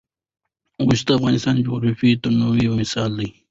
اوښ 0.81 0.99
د 1.07 1.09
افغانستان 1.17 1.53
د 1.57 1.61
جغرافیوي 1.67 2.19
تنوع 2.21 2.57
یو 2.67 2.73
مثال 2.81 3.11
دی. 3.19 3.29